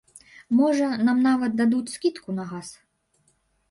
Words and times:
Можа, 0.61 0.87
нам 1.05 1.21
нават 1.29 1.51
дадуць 1.61 1.85
скідку 1.95 2.29
на 2.43 2.51
газ! 2.53 2.77